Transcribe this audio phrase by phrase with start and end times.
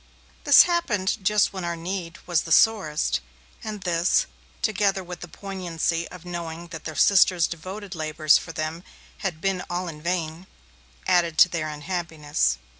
[0.45, 3.19] This happened just when our need was the sorest,
[3.63, 4.25] and this,
[4.63, 8.83] together with the poignancy of knowing that their sister's devoted labours for them
[9.19, 10.47] had been all in vain,
[11.05, 12.57] added to their unhappiness.